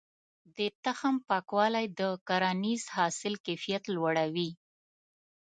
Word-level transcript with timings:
د 0.57 0.59
تخم 0.83 1.15
پاکوالی 1.27 1.85
د 1.99 2.01
کرنیز 2.27 2.83
حاصل 2.95 3.33
کيفيت 3.45 3.83
لوړوي. 3.95 4.49